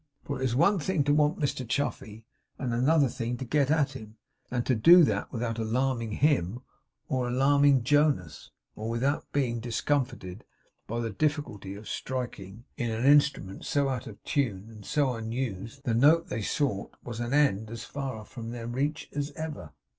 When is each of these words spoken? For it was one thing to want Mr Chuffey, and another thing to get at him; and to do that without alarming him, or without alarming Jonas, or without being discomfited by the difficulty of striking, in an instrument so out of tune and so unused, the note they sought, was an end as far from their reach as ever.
For 0.23 0.37
it 0.37 0.41
was 0.41 0.55
one 0.55 0.79
thing 0.79 1.03
to 1.03 1.13
want 1.13 1.37
Mr 1.39 1.63
Chuffey, 1.63 2.25
and 2.57 2.73
another 2.73 3.07
thing 3.07 3.37
to 3.37 3.45
get 3.45 3.69
at 3.69 3.91
him; 3.91 4.17
and 4.49 4.65
to 4.65 4.73
do 4.73 5.03
that 5.03 5.31
without 5.31 5.59
alarming 5.59 6.13
him, 6.13 6.61
or 7.07 7.25
without 7.25 7.35
alarming 7.35 7.83
Jonas, 7.83 8.49
or 8.75 8.89
without 8.89 9.31
being 9.31 9.59
discomfited 9.59 10.43
by 10.87 11.01
the 11.01 11.11
difficulty 11.11 11.75
of 11.75 11.87
striking, 11.87 12.65
in 12.77 12.89
an 12.89 13.05
instrument 13.05 13.63
so 13.63 13.89
out 13.89 14.07
of 14.07 14.23
tune 14.23 14.69
and 14.71 14.87
so 14.87 15.13
unused, 15.13 15.83
the 15.83 15.93
note 15.93 16.29
they 16.29 16.41
sought, 16.41 16.95
was 17.03 17.19
an 17.19 17.31
end 17.31 17.69
as 17.69 17.83
far 17.85 18.25
from 18.25 18.49
their 18.49 18.65
reach 18.65 19.07
as 19.13 19.31
ever. 19.35 19.71